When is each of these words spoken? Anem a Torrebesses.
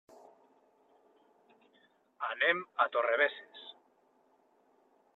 Anem 2.31 2.65
a 2.87 2.91
Torrebesses. 2.97 3.63